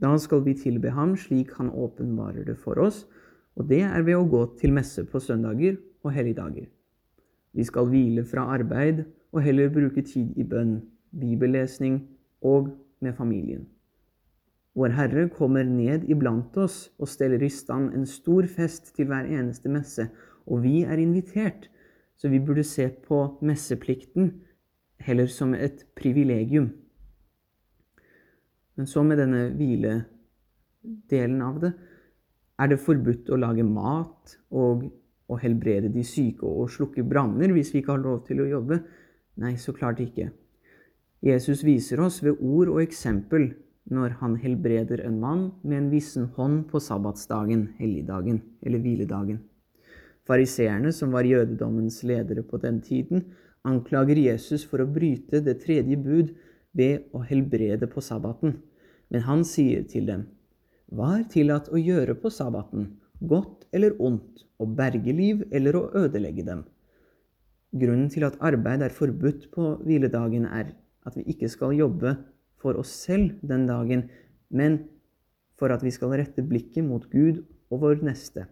Da 0.00 0.14
skal 0.18 0.44
vi 0.44 0.54
tilbe 0.56 0.92
ham 0.96 1.16
slik 1.16 1.52
han 1.58 1.70
åpenbarer 1.70 2.46
det 2.48 2.56
for 2.60 2.80
oss, 2.80 3.04
og 3.56 3.68
det 3.68 3.82
er 3.84 4.04
ved 4.06 4.16
å 4.16 4.28
gå 4.28 4.44
til 4.60 4.72
messe 4.72 5.04
på 5.04 5.20
søndager 5.20 5.76
og 6.02 6.14
helligdager. 6.16 6.70
Vi 7.52 7.64
skal 7.68 7.90
hvile 7.90 8.24
fra 8.24 8.46
arbeid 8.54 9.04
og 9.32 9.42
heller 9.44 9.72
bruke 9.72 10.02
tid 10.06 10.32
i 10.40 10.46
bønn, 10.48 10.80
bibellesning 11.12 12.00
og 12.40 12.72
med 13.04 13.16
familien. 13.18 13.66
Vår 14.72 14.94
Herre 14.96 15.26
kommer 15.28 15.66
ned 15.68 16.06
iblant 16.08 16.56
oss 16.56 16.86
og 16.96 17.10
steller 17.12 17.42
i 17.44 17.50
stand 17.52 17.92
en 17.92 18.06
stor 18.08 18.48
fest 18.48 18.94
til 18.96 19.10
hver 19.10 19.28
eneste 19.28 19.68
messe, 19.68 20.08
og 20.48 20.62
vi 20.64 20.80
er 20.82 20.96
invitert, 20.96 21.68
så 22.16 22.30
vi 22.32 22.40
burde 22.40 22.64
se 22.64 22.88
på 22.88 23.18
messeplikten 23.44 24.32
heller 25.02 25.28
som 25.28 25.52
et 25.54 25.84
privilegium. 25.98 26.70
Men 28.78 28.88
så 28.88 29.04
med 29.04 29.20
denne 29.20 29.46
hviledelen 29.56 31.42
av 31.44 31.60
det, 31.62 31.72
er 32.60 32.70
det 32.70 32.80
forbudt 32.80 33.30
å 33.32 33.40
lage 33.40 33.64
mat 33.66 34.36
og 34.54 34.86
å 35.32 35.38
helbrede 35.40 35.90
de 35.92 36.04
syke 36.06 36.46
og 36.46 36.70
slukke 36.70 37.04
branner 37.08 37.52
hvis 37.54 37.72
vi 37.72 37.82
ikke 37.82 37.96
har 37.96 38.04
lov 38.04 38.22
til 38.28 38.42
å 38.42 38.48
jobbe? 38.50 38.78
Nei, 39.42 39.56
så 39.56 39.74
klart 39.76 40.00
ikke. 40.04 40.30
Jesus 41.22 41.62
viser 41.64 42.02
oss 42.02 42.20
ved 42.24 42.40
ord 42.40 42.72
og 42.74 42.82
eksempel 42.82 43.52
når 43.92 44.18
han 44.20 44.36
helbreder 44.42 45.02
en 45.06 45.18
mann 45.22 45.44
med 45.62 45.78
en 45.78 45.90
vissen 45.92 46.28
hånd 46.36 46.66
på 46.70 46.80
sabbatsdagen, 46.82 47.72
helligdagen 47.78 48.40
eller 48.62 48.82
hviledagen. 48.82 49.40
Fariseerne, 50.28 50.92
som 50.94 51.14
var 51.14 51.26
jødedommens 51.26 52.02
ledere 52.06 52.44
på 52.46 52.60
den 52.62 52.80
tiden, 52.82 53.24
anklager 53.66 54.18
Jesus 54.18 54.64
for 54.66 54.82
å 54.82 54.90
bryte 54.90 55.40
det 55.42 55.60
tredje 55.64 55.98
bud 55.98 56.30
ved 56.76 57.08
å 57.12 57.22
helbrede 57.28 57.88
på 57.90 58.02
sabbaten. 58.04 58.58
Men 59.12 59.26
han 59.28 59.44
sier 59.44 59.84
til 59.88 60.08
dem, 60.08 60.26
Hva 60.92 61.18
er 61.18 61.28
tillatt 61.32 61.70
å 61.72 61.80
gjøre 61.80 62.14
på 62.20 62.30
sabbaten, 62.32 62.90
godt 63.20 63.66
eller 63.72 63.96
ondt, 64.00 64.44
å 64.60 64.66
berge 64.68 65.12
liv 65.16 65.44
eller 65.50 65.76
å 65.78 65.88
ødelegge 66.04 66.44
dem? 66.44 66.64
Grunnen 67.72 68.10
til 68.12 68.26
at 68.28 68.36
arbeid 68.44 68.84
er 68.84 68.92
forbudt 68.92 69.48
på 69.54 69.76
hviledagen, 69.86 70.44
er 70.44 70.74
at 71.08 71.16
vi 71.16 71.24
ikke 71.32 71.48
skal 71.48 71.72
jobbe 71.72 72.16
for 72.60 72.76
oss 72.78 72.92
selv 73.06 73.38
den 73.40 73.64
dagen, 73.66 74.08
men 74.50 74.82
for 75.56 75.72
at 75.72 75.84
vi 75.84 75.90
skal 75.94 76.12
rette 76.18 76.44
blikket 76.44 76.84
mot 76.84 77.08
Gud 77.10 77.44
og 77.72 77.80
vår 77.86 78.04
neste. 78.04 78.46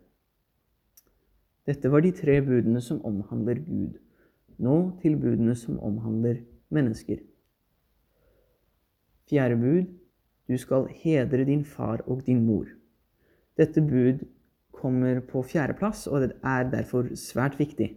Dette 1.68 1.90
var 1.92 2.02
de 2.02 2.12
tre 2.16 2.40
budene 2.42 2.80
som 2.82 3.02
omhandler 3.04 3.60
Gud. 3.66 3.98
Nå 4.58 4.76
til 5.02 5.16
budene 5.20 5.54
som 5.56 5.76
omhandler 5.84 6.40
mennesker. 6.72 7.20
Fjerde 9.30 9.56
bud 9.60 9.96
du 10.50 10.56
skal 10.58 10.88
hedre 10.98 11.44
din 11.46 11.62
far 11.64 12.02
og 12.10 12.24
din 12.26 12.42
mor. 12.42 12.66
Dette 13.54 13.82
bud 13.82 14.24
kommer 14.74 15.20
på 15.22 15.44
fjerdeplass, 15.46 16.08
og 16.10 16.24
det 16.24 16.32
er 16.42 16.70
derfor 16.72 17.06
svært 17.14 17.58
viktig. 17.60 17.92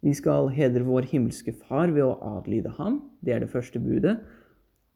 Vi 0.00 0.14
skal 0.16 0.48
hedre 0.54 0.86
vår 0.86 1.08
himmelske 1.10 1.52
Far 1.66 1.90
ved 1.92 2.04
å 2.06 2.16
adlyde 2.38 2.72
ham, 2.78 3.02
det 3.20 3.34
er 3.34 3.44
det 3.44 3.50
første 3.52 3.82
budet. 3.82 4.16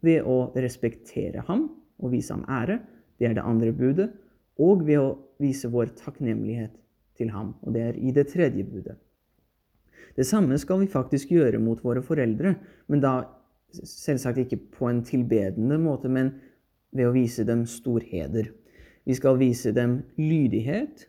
Ved 0.00 0.24
å 0.24 0.52
respektere 0.56 1.44
ham 1.48 1.66
og 2.00 2.14
vise 2.14 2.32
ham 2.32 2.46
ære, 2.48 2.78
det 3.20 3.28
er 3.28 3.36
det 3.36 3.44
andre 3.44 3.74
budet. 3.76 4.08
Og 4.56 4.86
ved 4.86 5.02
å 5.02 5.10
vise 5.42 5.68
vår 5.68 5.92
takknemlighet 5.98 6.72
til 7.20 7.32
ham, 7.34 7.52
og 7.60 7.76
det 7.76 7.84
er 7.90 7.98
i 8.00 8.14
det 8.16 8.30
tredje 8.32 8.64
budet. 8.64 8.96
Det 10.16 10.24
samme 10.26 10.56
skal 10.58 10.80
vi 10.80 10.88
faktisk 10.90 11.32
gjøre 11.32 11.60
mot 11.60 11.80
våre 11.84 12.00
foreldre, 12.04 12.54
men 12.88 13.04
da 13.04 13.18
selvsagt 13.72 14.38
ikke 14.42 14.60
på 14.74 14.88
en 14.90 15.02
tilbedende 15.06 15.78
måte, 15.80 16.08
men 16.08 16.34
ved 16.92 17.08
å 17.08 17.14
vise 17.14 17.44
dem 17.46 17.64
stor 17.70 18.04
heder. 18.06 18.50
Vi 19.06 19.16
skal 19.16 19.38
vise 19.40 19.72
dem 19.74 20.00
lydighet, 20.18 21.06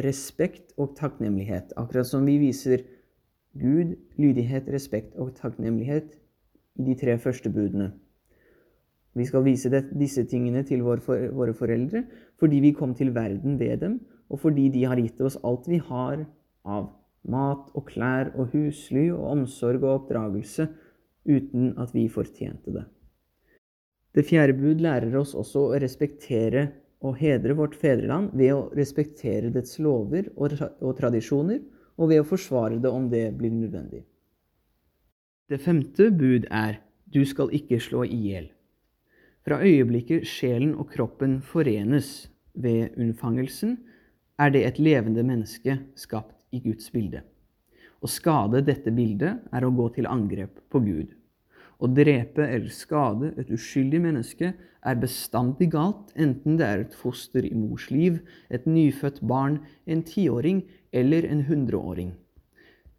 respekt 0.00 0.74
og 0.78 0.94
takknemlighet, 0.98 1.74
akkurat 1.80 2.08
som 2.08 2.26
vi 2.26 2.36
viser 2.40 2.84
Gud 3.58 3.96
lydighet, 4.20 4.68
respekt 4.70 5.16
og 5.18 5.34
takknemlighet 5.38 6.14
i 6.78 6.86
de 6.86 6.94
tre 6.98 7.16
første 7.18 7.50
budene. 7.50 7.90
Vi 9.18 9.26
skal 9.26 9.42
vise 9.42 9.70
det, 9.72 9.88
disse 9.98 10.22
tingene 10.30 10.62
til 10.62 10.84
våre, 10.86 11.02
for, 11.02 11.18
våre 11.34 11.54
foreldre 11.56 12.04
fordi 12.38 12.60
vi 12.62 12.70
kom 12.76 12.94
til 12.94 13.10
verden 13.14 13.58
ved 13.58 13.80
dem, 13.82 13.98
og 14.30 14.38
fordi 14.40 14.68
de 14.70 14.84
har 14.86 15.00
gitt 15.00 15.18
oss 15.20 15.38
alt 15.42 15.66
vi 15.68 15.80
har 15.82 16.22
av 16.64 16.92
mat 17.28 17.72
og 17.74 17.88
klær 17.90 18.30
og 18.38 18.54
husly 18.54 19.08
og 19.10 19.24
omsorg 19.34 19.82
og 19.82 19.94
oppdragelse, 19.96 20.68
uten 21.30 21.74
at 21.80 21.94
vi 21.94 22.08
fortjente 22.12 22.74
det. 22.74 22.84
Det 24.14 24.26
fjerde 24.26 24.56
bud 24.58 24.82
lærer 24.82 25.14
oss 25.20 25.36
også 25.38 25.68
å 25.68 25.80
respektere 25.80 26.66
og 27.06 27.16
hedre 27.20 27.54
vårt 27.56 27.76
fedreland 27.78 28.34
ved 28.36 28.52
å 28.52 28.64
respektere 28.76 29.52
dets 29.54 29.78
lover 29.80 30.28
og, 30.36 30.58
og 30.82 30.96
tradisjoner, 30.98 31.60
og 32.00 32.10
ved 32.10 32.22
å 32.22 32.26
forsvare 32.28 32.80
det 32.80 32.90
om 32.90 33.08
det 33.12 33.26
blir 33.36 33.52
nødvendig. 33.52 34.02
Det 35.50 35.60
femte 35.60 36.10
bud 36.14 36.46
er 36.50 36.80
du 37.10 37.22
skal 37.26 37.52
ikke 37.56 37.80
slå 37.82 38.04
i 38.06 38.18
hjel. 38.28 38.50
Fra 39.46 39.58
øyeblikket 39.64 40.26
sjelen 40.28 40.74
og 40.78 40.90
kroppen 40.92 41.40
forenes 41.42 42.28
ved 42.54 42.96
unnfangelsen, 43.00 43.78
er 44.40 44.52
det 44.52 44.62
et 44.64 44.78
levende 44.80 45.24
menneske 45.26 45.76
skapt 45.98 46.38
i 46.54 46.60
Guds 46.64 46.88
bilde. 46.92 47.22
Å 48.00 48.08
skade 48.08 48.62
dette 48.64 48.92
bildet 48.94 49.42
er 49.52 49.64
å 49.64 49.72
gå 49.74 49.90
til 49.96 50.08
angrep 50.08 50.62
på 50.72 50.80
Gud. 50.84 51.10
Å 51.80 51.88
drepe 51.88 52.44
eller 52.44 52.68
skade 52.68 53.32
et 53.40 53.48
uskyldig 53.48 54.02
menneske 54.04 54.52
er 54.84 54.98
bestandig 55.00 55.70
galt, 55.72 56.10
enten 56.12 56.58
det 56.60 56.66
er 56.66 56.82
et 56.84 56.96
foster 56.96 57.46
i 57.46 57.54
mors 57.56 57.88
liv, 57.92 58.20
et 58.52 58.66
nyfødt 58.68 59.22
barn, 59.24 59.62
en 59.88 60.02
tiåring 60.04 60.66
eller 60.92 61.24
en 61.28 61.46
hundreåring. 61.48 62.12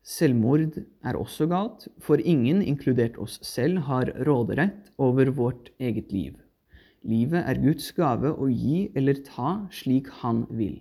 Selvmord 0.02 0.80
er 1.06 1.18
også 1.18 1.46
galt, 1.46 1.86
for 2.02 2.18
ingen, 2.18 2.64
inkludert 2.66 3.20
oss 3.22 3.38
selv, 3.46 3.84
har 3.86 4.10
råderett 4.26 4.90
over 4.98 5.30
vårt 5.30 5.70
eget 5.78 6.10
liv. 6.12 6.40
Livet 7.06 7.46
er 7.46 7.62
Guds 7.62 7.92
gave 7.98 8.34
å 8.34 8.50
gi 8.50 8.88
eller 8.98 9.22
ta 9.26 9.60
slik 9.74 10.10
Han 10.22 10.48
vil. 10.50 10.80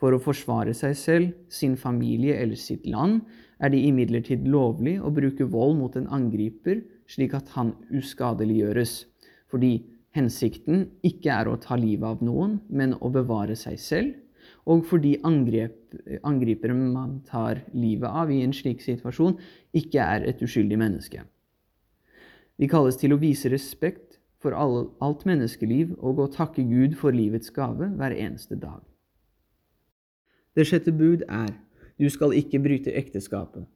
For 0.00 0.12
å 0.12 0.20
forsvare 0.20 0.74
seg 0.76 0.96
selv, 0.98 1.32
sin 1.48 1.76
familie 1.80 2.36
eller 2.36 2.60
sitt 2.60 2.84
land 2.84 3.22
er 3.60 3.72
det 3.72 3.80
imidlertid 3.88 4.44
lovlig 4.48 4.98
å 5.00 5.12
bruke 5.14 5.48
vold 5.48 5.78
mot 5.80 5.96
en 5.96 6.10
angriper 6.12 6.82
slik 7.10 7.34
at 7.36 7.50
han 7.56 7.74
uskadeliggjøres, 7.94 9.04
fordi 9.50 9.74
hensikten 10.14 10.88
ikke 11.06 11.32
er 11.34 11.50
å 11.50 11.58
ta 11.60 11.76
livet 11.78 12.06
av 12.16 12.22
noen, 12.24 12.58
men 12.68 12.94
å 13.00 13.10
bevare 13.12 13.56
seg 13.58 13.80
selv, 13.80 14.14
og 14.68 14.84
fordi 14.88 15.14
angrep, 15.24 15.76
angriperen 16.24 16.86
man 16.92 17.18
tar 17.28 17.62
livet 17.76 18.08
av 18.08 18.32
i 18.32 18.40
en 18.44 18.52
slik 18.56 18.82
situasjon, 18.84 19.36
ikke 19.76 20.00
er 20.00 20.26
et 20.28 20.42
uskyldig 20.44 20.78
menneske. 20.80 21.24
Vi 22.60 22.68
kalles 22.70 22.96
til 23.00 23.12
å 23.12 23.20
vise 23.20 23.50
respekt 23.52 24.20
for 24.40 24.54
alt 24.54 25.24
menneskeliv 25.26 25.94
og 25.98 26.20
å 26.20 26.30
takke 26.32 26.64
Gud 26.68 26.96
for 27.00 27.16
livets 27.16 27.52
gave 27.54 27.88
hver 27.98 28.14
eneste 28.14 28.56
dag. 28.60 28.82
Det 30.54 30.68
sjette 30.68 30.92
bud 30.94 31.24
er 31.26 31.50
du 31.98 32.06
skal 32.10 32.34
ikke 32.36 32.60
bryte 32.62 32.92
ekteskapet. 32.94 33.66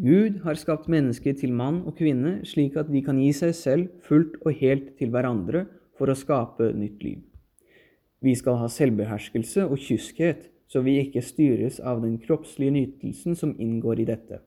Gud 0.00 0.38
har 0.40 0.56
skapt 0.56 0.88
mennesker 0.88 1.34
til 1.36 1.52
mann 1.52 1.82
og 1.84 1.98
kvinne 1.98 2.38
slik 2.48 2.78
at 2.80 2.88
de 2.88 3.02
kan 3.04 3.18
gi 3.20 3.28
seg 3.36 3.52
selv 3.56 3.90
fullt 4.06 4.38
og 4.40 4.56
helt 4.56 4.94
til 4.96 5.12
hverandre 5.12 5.66
for 5.98 6.08
å 6.08 6.16
skape 6.16 6.70
nytt 6.72 7.04
liv. 7.04 7.20
Vi 8.24 8.32
skal 8.38 8.56
ha 8.62 8.70
selvbeherskelse 8.72 9.66
og 9.66 9.76
kyskhet, 9.82 10.48
så 10.70 10.80
vi 10.80 10.96
ikke 11.02 11.20
styres 11.20 11.76
av 11.84 12.00
den 12.00 12.16
kroppslige 12.22 12.72
nytelsen 12.72 13.36
som 13.36 13.52
inngår 13.60 14.00
i 14.00 14.08
dette. 14.08 14.40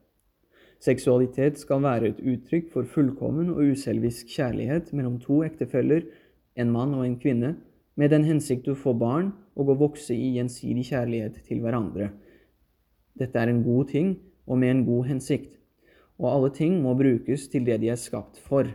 Seksualitet 0.82 1.60
skal 1.62 1.84
være 1.84 2.10
et 2.10 2.20
uttrykk 2.20 2.72
for 2.72 2.88
fullkommen 2.90 3.52
og 3.54 3.70
uselvisk 3.70 4.32
kjærlighet 4.34 4.90
mellom 4.96 5.20
to 5.22 5.44
ektefeller, 5.46 6.02
en 6.58 6.72
mann 6.72 6.96
og 6.96 7.06
en 7.06 7.18
kvinne, 7.22 7.54
med 7.96 8.10
den 8.12 8.26
hensikt 8.26 8.66
å 8.68 8.74
få 8.76 8.96
barn 8.98 9.30
og 9.54 9.70
å 9.70 9.78
vokse 9.86 10.12
i 10.12 10.34
gjensidig 10.34 10.88
kjærlighet 10.90 11.38
til 11.46 11.62
hverandre. 11.62 12.10
Dette 13.16 13.40
er 13.40 13.52
en 13.52 13.62
god 13.64 13.94
ting 13.94 14.16
og 14.46 14.58
med 14.58 14.70
en 14.70 14.84
god 14.86 15.08
hensikt, 15.10 15.52
og 16.18 16.30
alle 16.32 16.50
ting 16.54 16.78
må 16.82 16.94
brukes 16.96 17.48
til 17.52 17.66
det 17.66 17.80
de 17.82 17.90
er 17.92 18.00
skapt 18.00 18.38
for. 18.40 18.68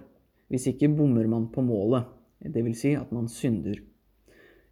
Hvis 0.52 0.68
ikke 0.68 0.92
bommer 0.94 1.28
man 1.32 1.48
på 1.54 1.64
målet, 1.66 2.06
dvs. 2.44 2.82
Si 2.84 2.94
at 2.98 3.12
man 3.12 3.30
synder. 3.32 3.80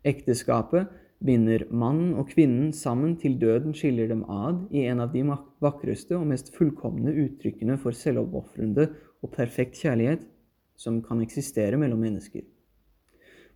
Ekteskapet 0.06 0.90
binder 1.26 1.66
mannen 1.72 2.14
og 2.20 2.30
kvinnen 2.32 2.72
sammen 2.76 3.18
til 3.20 3.36
døden 3.42 3.74
skiller 3.76 4.08
dem 4.08 4.24
ad 4.32 4.70
i 4.72 4.86
en 4.88 5.04
av 5.04 5.12
de 5.14 5.24
vakreste 5.64 6.16
og 6.16 6.28
mest 6.32 6.54
fullkomne 6.56 7.12
uttrykkene 7.26 7.78
for 7.82 7.96
selvoppofrende 7.96 8.88
og 9.24 9.34
perfekt 9.34 9.80
kjærlighet, 9.82 10.24
som 10.80 11.02
kan 11.04 11.20
eksistere 11.22 11.78
mellom 11.78 12.00
mennesker. 12.00 12.46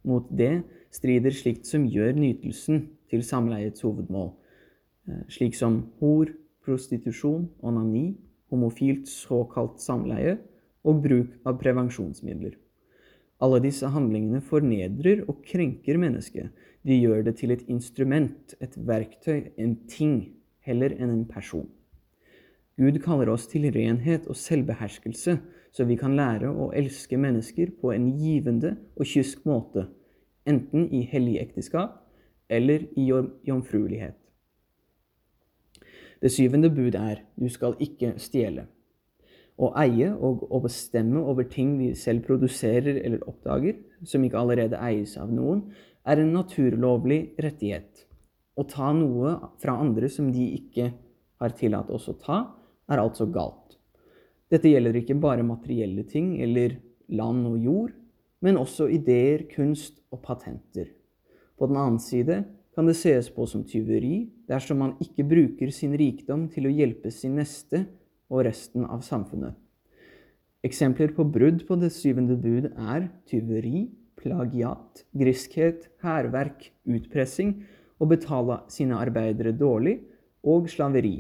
Mot 0.03 0.27
det 0.27 0.65
strider 0.91 1.31
slikt 1.31 1.69
som 1.69 1.85
gjør 1.88 2.12
nytelsen 2.17 2.89
til 3.12 3.23
samleiets 3.23 3.85
hovedmål, 3.85 4.33
eh, 5.07 5.23
slik 5.31 5.55
som 5.55 5.85
hor, 6.01 6.33
prostitusjon, 6.63 7.48
onani, 7.62 8.13
homofilt 8.53 9.08
såkalt 9.10 9.82
samleie 9.82 10.38
og 10.84 11.01
bruk 11.03 11.36
av 11.48 11.58
prevensjonsmidler. 11.62 12.58
Alle 13.43 13.60
disse 13.63 13.89
handlingene 13.91 14.39
fornedrer 14.46 15.24
og 15.27 15.41
krenker 15.48 15.98
mennesket. 16.00 16.51
De 16.84 16.96
gjør 16.96 17.25
det 17.27 17.38
til 17.39 17.51
et 17.55 17.63
instrument, 17.72 18.55
et 18.63 18.75
verktøy, 18.77 19.51
en 19.60 19.75
ting, 19.89 20.36
heller 20.63 20.96
enn 20.96 21.12
en 21.12 21.25
person. 21.27 21.67
Gud 22.79 22.98
kaller 23.03 23.29
oss 23.29 23.46
til 23.51 23.67
renhet 23.74 24.29
og 24.32 24.38
selvbeherskelse, 24.39 25.38
så 25.74 25.86
vi 25.89 25.98
kan 26.00 26.15
lære 26.17 26.50
å 26.50 26.72
elske 26.77 27.17
mennesker 27.20 27.74
på 27.82 27.91
en 27.93 28.12
givende 28.17 28.75
og 28.96 29.10
kysk 29.10 29.43
måte, 29.50 29.88
enten 30.50 30.88
i 30.93 31.03
hellig 31.10 31.39
ekteskap 31.41 32.00
eller 32.50 32.88
i 33.00 33.10
jomfruelighet. 33.50 34.23
Det 36.24 36.32
syvende 36.32 36.70
bud 36.72 36.96
er 36.96 37.25
du 37.36 37.50
skal 37.51 37.75
ikke 37.84 38.13
stjele. 38.22 38.70
Å 39.60 39.70
eie 39.84 40.08
og 40.15 40.46
å 40.48 40.62
bestemme 40.63 41.20
over 41.20 41.46
ting 41.51 41.75
vi 41.77 41.89
selv 42.00 42.24
produserer 42.25 43.01
eller 43.03 43.25
oppdager, 43.27 43.75
som 44.08 44.24
ikke 44.24 44.39
allerede 44.39 44.80
eies 44.82 45.18
av 45.20 45.34
noen, 45.36 45.65
er 46.08 46.22
en 46.24 46.32
naturlovlig 46.34 47.36
rettighet. 47.44 48.06
Å 48.56 48.63
ta 48.70 48.94
noe 48.96 49.36
fra 49.60 49.75
andre 49.84 50.08
som 50.10 50.32
de 50.32 50.48
ikke 50.56 50.89
har 51.44 51.58
tillatt 51.60 51.92
oss 51.92 52.08
å 52.08 52.15
ta, 52.24 52.39
er 52.88 53.03
altså 53.03 53.27
galt. 53.27 53.75
Dette 54.48 54.72
gjelder 54.72 54.96
ikke 55.01 55.20
bare 55.20 55.44
materielle 55.44 56.06
ting 56.08 56.38
eller 56.42 56.77
land 57.12 57.46
og 57.51 57.60
jord, 57.60 57.94
men 58.44 58.60
også 58.60 58.88
ideer, 58.96 59.44
kunst 59.51 60.00
og 60.13 60.24
patenter. 60.24 60.88
På 61.60 61.68
den 61.68 61.80
annen 61.80 62.00
side 62.00 62.44
kan 62.74 62.88
det 62.89 62.96
sees 62.98 63.30
på 63.34 63.46
som 63.50 63.63
tyveri 63.68 64.30
dersom 64.50 64.80
man 64.82 64.96
ikke 65.03 65.25
bruker 65.30 65.72
sin 65.74 65.94
rikdom 65.98 66.48
til 66.53 66.68
å 66.68 66.74
hjelpe 66.74 67.12
sin 67.13 67.38
neste 67.38 67.86
og 68.34 68.46
resten 68.48 68.88
av 68.89 69.03
samfunnet. 69.06 69.53
Eksempler 70.63 71.12
på 71.13 71.25
brudd 71.27 71.65
på 71.68 71.75
det 71.82 71.92
syvende 71.92 72.38
bud 72.39 72.70
er 72.72 73.10
tyveri, 73.30 73.89
plagiat, 74.20 75.03
griskhet, 75.12 75.89
hærverk, 76.03 76.70
utpressing, 76.88 77.58
å 78.00 78.08
betale 78.10 78.62
sine 78.72 78.98
arbeidere 79.00 79.53
dårlig 79.56 80.00
og 80.44 80.70
slaveri. 80.72 81.18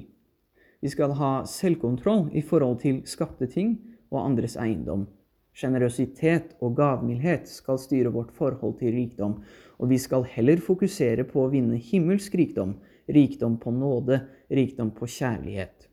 Vi 0.83 0.91
skal 0.91 1.13
ha 1.19 1.33
selvkontroll 1.47 2.29
i 2.35 2.41
forhold 2.43 2.81
til 2.81 3.03
skapte 3.07 3.47
ting 3.51 3.77
og 4.11 4.23
andres 4.23 4.57
eiendom. 4.59 5.05
Sjenerøsitet 5.53 6.55
og 6.65 6.75
gavmildhet 6.79 7.45
skal 7.49 7.77
styre 7.77 8.11
vårt 8.13 8.33
forhold 8.33 8.79
til 8.79 8.95
rikdom, 8.95 9.37
og 9.77 9.89
vi 9.91 9.99
skal 10.01 10.25
heller 10.25 10.61
fokusere 10.63 11.27
på 11.29 11.43
å 11.43 11.51
vinne 11.53 11.77
himmelsk 11.77 12.35
rikdom, 12.39 12.75
rikdom 13.09 13.59
på 13.61 13.73
nåde, 13.75 14.23
rikdom 14.49 14.93
på 14.97 15.09
kjærlighet. 15.09 15.89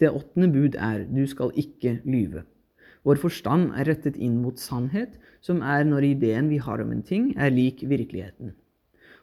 Det 0.00 0.08
åttende 0.08 0.48
bud 0.52 0.76
er 0.80 1.04
du 1.08 1.26
skal 1.28 1.52
ikke 1.60 1.98
lyve. 2.08 2.44
Vår 3.04 3.20
forstand 3.20 3.70
er 3.76 3.88
rettet 3.88 4.16
inn 4.20 4.40
mot 4.42 4.60
sannhet, 4.60 5.16
som 5.40 5.62
er 5.64 5.86
når 5.88 6.10
ideen 6.10 6.48
vi 6.52 6.60
har 6.60 6.82
om 6.84 6.92
en 6.92 7.04
ting, 7.04 7.32
er 7.36 7.52
lik 7.52 7.84
virkeligheten. 7.88 8.52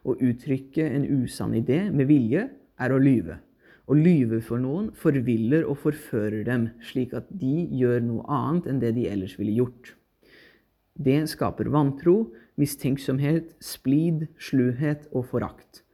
Å 0.06 0.16
uttrykke 0.18 0.86
en 0.90 1.06
usann 1.22 1.54
idé 1.58 1.84
med 1.94 2.10
vilje 2.10 2.48
er 2.82 2.94
å 2.94 3.02
lyve. 3.02 3.38
Å 3.88 3.96
lyve 3.96 4.42
for 4.44 4.60
noen 4.60 4.90
forviller 5.00 5.64
og 5.64 5.80
forfører 5.86 6.44
dem, 6.44 6.68
slik 6.84 7.14
at 7.16 7.30
de 7.32 7.70
gjør 7.80 8.02
noe 8.04 8.26
annet 8.28 8.68
enn 8.68 8.82
det 8.84 8.92
de 8.98 9.06
ellers 9.08 9.38
ville 9.40 9.56
gjort. 9.56 9.94
Det 10.98 11.22
skaper 11.32 11.70
vantro, 11.72 12.34
mistenksomhet, 12.60 13.54
splid, 13.64 14.26
sluhet 14.42 15.08
og 15.14 15.30
forakt. 15.32 15.86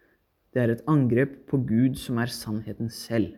Det 0.54 0.64
er 0.64 0.74
et 0.74 0.84
angrep 0.90 1.44
på 1.50 1.60
Gud 1.70 2.00
som 2.00 2.22
er 2.24 2.34
sannheten 2.34 2.90
selv. 2.94 3.36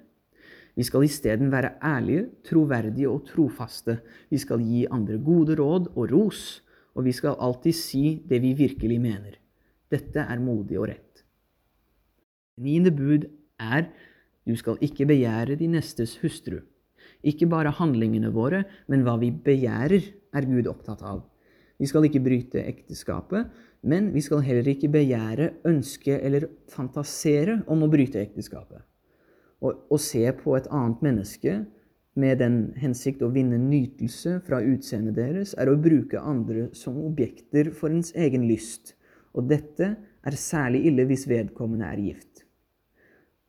Vi 0.75 0.83
skal 0.83 1.05
isteden 1.07 1.51
være 1.51 1.75
ærlige, 1.83 2.29
troverdige 2.47 3.11
og 3.11 3.23
trofaste. 3.27 3.99
Vi 4.31 4.39
skal 4.39 4.63
gi 4.63 4.85
andre 4.91 5.17
gode 5.23 5.55
råd 5.59 5.91
og 5.95 6.11
ros, 6.11 6.61
og 6.95 7.07
vi 7.07 7.13
skal 7.15 7.39
alltid 7.39 7.75
si 7.75 8.03
det 8.27 8.41
vi 8.43 8.53
virkelig 8.55 8.99
mener. 9.01 9.39
Dette 9.91 10.23
er 10.23 10.43
modig 10.43 10.79
og 10.79 10.89
rett. 10.91 11.23
Niende 12.59 12.91
bud 12.95 13.27
er 13.59 13.87
du 14.45 14.55
skal 14.59 14.77
ikke 14.85 15.07
begjære 15.09 15.57
de 15.59 15.67
nestes 15.73 16.17
hustru. 16.21 16.59
Ikke 17.25 17.47
bare 17.49 17.73
handlingene 17.73 18.29
våre, 18.33 18.63
men 18.87 19.05
hva 19.05 19.17
vi 19.21 19.31
begjærer, 19.33 20.11
er 20.35 20.45
Gud 20.49 20.67
opptatt 20.67 21.01
av. 21.05 21.23
Vi 21.79 21.87
skal 21.89 22.05
ikke 22.07 22.21
bryte 22.23 22.61
ekteskapet, 22.61 23.49
men 23.85 24.11
vi 24.13 24.21
skal 24.23 24.43
heller 24.45 24.67
ikke 24.71 24.91
begjære, 24.93 25.49
ønske 25.67 26.17
eller 26.17 26.47
fantasere 26.71 27.61
om 27.71 27.83
å 27.85 27.89
bryte 27.91 28.21
ekteskapet. 28.21 28.83
Å 29.65 29.97
se 30.01 30.23
på 30.37 30.55
et 30.57 30.67
annet 30.69 31.01
menneske 31.05 31.55
med 32.19 32.39
den 32.39 32.59
hensikt 32.79 33.23
å 33.25 33.31
vinne 33.33 33.57
nytelse 33.59 34.37
fra 34.45 34.61
utseendet 34.63 35.17
deres, 35.17 35.55
er 35.59 35.71
å 35.71 35.79
bruke 35.79 36.21
andre 36.21 36.69
som 36.77 37.01
objekter 37.03 37.73
for 37.75 37.91
ens 37.91 38.13
egen 38.15 38.45
lyst. 38.47 38.93
Og 39.35 39.49
dette 39.49 39.95
er 39.99 40.39
særlig 40.39 40.85
ille 40.91 41.07
hvis 41.09 41.27
vedkommende 41.27 41.89
er 41.91 42.03
gift. 42.05 42.45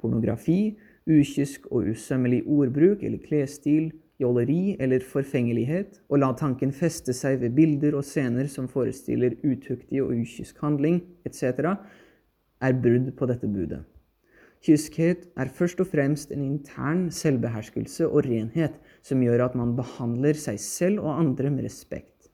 Pornografi 0.01 0.77
ukysk 1.07 1.69
og 1.71 1.91
usømmelig 1.93 2.43
ordbruk 2.47 3.03
eller 3.07 3.23
klesstil, 3.23 3.93
jåleri 4.21 4.77
eller 4.81 5.05
forfengelighet, 5.05 6.01
og 6.09 6.23
la 6.23 6.33
tanken 6.39 6.73
feste 6.73 7.15
seg 7.17 7.41
ved 7.43 7.57
bilder 7.57 7.99
og 7.99 8.05
scener 8.07 8.49
som 8.51 8.69
forestiller 8.69 9.37
utuktig 9.45 10.03
og 10.03 10.15
ukysk 10.17 10.59
handling 10.65 11.03
etc., 11.29 11.77
er 12.65 12.73
brudd 12.81 13.13
på 13.19 13.29
dette 13.29 13.49
budet. 13.53 13.83
Kyskhet 14.65 15.27
er 15.37 15.53
først 15.53 15.83
og 15.85 15.91
fremst 15.91 16.33
en 16.33 16.43
intern 16.43 17.11
selvbeherskelse 17.13 18.09
og 18.09 18.25
renhet 18.27 18.79
som 19.05 19.21
gjør 19.23 19.45
at 19.45 19.59
man 19.59 19.77
behandler 19.77 20.39
seg 20.41 20.59
selv 20.63 21.05
og 21.05 21.21
andre 21.21 21.53
med 21.53 21.69
respekt. 21.69 22.31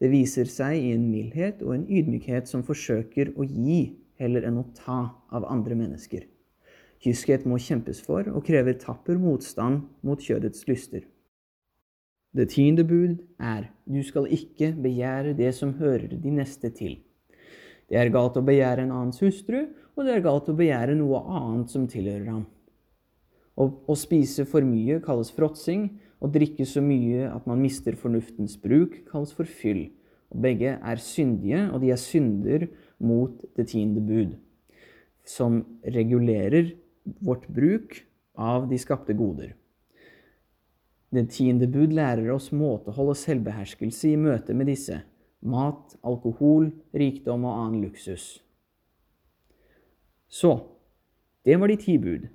Det 0.00 0.08
viser 0.14 0.48
seg 0.48 0.78
i 0.78 0.92
en 0.94 1.10
mildhet 1.10 1.60
og 1.66 1.74
en 1.74 1.88
ydmykhet 1.90 2.48
som 2.48 2.62
forsøker 2.64 3.34
å 3.36 3.44
gi 3.44 3.80
heller 4.22 4.46
enn 4.48 4.62
å 4.62 4.68
ta 4.78 5.00
av 5.34 5.44
andre 5.50 5.76
mennesker. 5.76 6.29
Kyskhet 7.00 7.46
må 7.48 7.56
kjempes 7.56 8.02
for 8.04 8.28
og 8.28 8.44
krever 8.44 8.76
tapper 8.76 9.16
motstand 9.16 9.86
mot 10.04 10.20
kjødets 10.20 10.66
lyster. 10.68 11.06
Det 12.36 12.50
tiende 12.52 12.84
bud 12.86 13.16
er 13.40 13.70
du 13.88 14.02
skal 14.06 14.28
ikke 14.30 14.74
begjære 14.76 15.32
det 15.38 15.54
som 15.56 15.72
hører 15.80 16.12
de 16.12 16.34
neste 16.34 16.70
til. 16.76 16.98
Det 17.90 17.98
er 17.98 18.12
galt 18.14 18.36
å 18.38 18.44
begjære 18.46 18.84
en 18.84 18.92
annens 18.94 19.18
hustru, 19.24 19.64
og 19.96 20.06
det 20.06 20.12
er 20.14 20.22
galt 20.22 20.50
å 20.52 20.54
begjære 20.54 20.94
noe 20.98 21.22
annet 21.26 21.72
som 21.72 21.88
tilhører 21.90 22.28
ham. 22.30 22.44
Å, 23.58 23.64
å 23.66 23.96
spise 23.98 24.46
for 24.46 24.62
mye 24.62 25.00
kalles 25.02 25.32
fråtsing, 25.34 25.88
å 26.20 26.28
drikke 26.30 26.68
så 26.68 26.84
mye 26.84 27.26
at 27.32 27.48
man 27.48 27.64
mister 27.64 27.96
fornuftens 27.98 28.54
bruk, 28.60 29.00
kalles 29.10 29.32
for 29.34 29.48
fyll. 29.48 29.88
Og 30.30 30.44
begge 30.44 30.76
er 30.76 31.02
syndige, 31.02 31.64
og 31.72 31.80
de 31.82 31.90
er 31.90 31.98
synder 31.98 32.68
mot 33.02 33.40
det 33.58 33.66
tiende 33.72 34.04
bud, 34.04 34.36
som 35.26 35.64
regulerer 35.82 36.76
vårt 37.04 37.48
bruk 37.48 38.02
av 38.34 38.68
de 38.70 38.78
skapte 38.78 39.16
goder. 39.16 39.54
Det 41.10 41.26
tiende 41.34 41.66
bud 41.66 41.92
lærer 41.96 42.30
oss 42.30 42.50
måtehold 42.54 43.12
og 43.14 43.18
selvbeherskelse 43.18 44.12
i 44.12 44.18
møte 44.20 44.54
med 44.54 44.70
disse 44.70 45.00
mat, 45.40 45.96
alkohol, 46.06 46.68
rikdom 46.94 47.46
og 47.48 47.56
annen 47.56 47.86
luksus. 47.86 48.38
Så 50.30 50.52
det 51.44 51.56
var 51.58 51.72
de 51.72 51.78
ti 51.80 51.96
bud. 51.98 52.28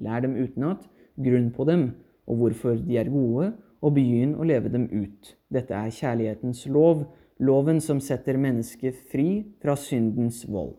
Lær 0.00 0.20
dem 0.24 0.36
utenat, 0.36 0.84
grunn 1.16 1.50
på 1.54 1.64
dem 1.68 1.90
og 2.30 2.36
hvorfor 2.36 2.76
de 2.78 2.98
er 3.00 3.10
gode, 3.10 3.52
og 3.80 3.94
begynn 3.96 4.36
å 4.36 4.44
leve 4.46 4.70
dem 4.72 4.86
ut. 4.92 5.32
Dette 5.48 5.74
er 5.74 5.94
kjærlighetens 5.94 6.66
lov, 6.68 7.06
loven 7.40 7.80
som 7.80 8.00
setter 8.04 8.38
mennesket 8.38 9.00
fri 9.10 9.30
fra 9.62 9.74
syndens 9.80 10.44
vold. 10.44 10.76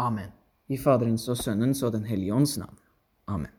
Amen. 0.00 0.32
I 0.68 0.76
Faderens 0.76 1.28
og 1.28 1.38
Sønnens 1.38 1.82
og 1.86 1.92
Den 1.94 2.04
hellige 2.04 2.34
ånds 2.34 2.56
navn. 2.58 2.78
Amen. 3.26 3.55